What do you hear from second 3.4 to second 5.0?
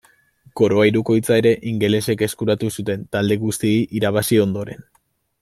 guztiei irabazi ondoren.